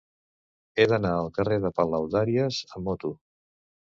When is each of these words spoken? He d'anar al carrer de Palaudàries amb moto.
He 0.77 0.85
d'anar 0.91 1.11
al 1.17 1.29
carrer 1.35 1.59
de 1.67 1.71
Palaudàries 1.81 2.61
amb 2.79 2.87
moto. 2.89 3.15